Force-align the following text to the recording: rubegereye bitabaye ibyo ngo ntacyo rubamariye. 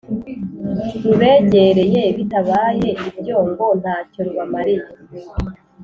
rubegereye 1.03 2.01
bitabaye 2.17 2.87
ibyo 3.09 3.37
ngo 3.49 3.65
ntacyo 3.81 4.19
rubamariye. 4.25 4.87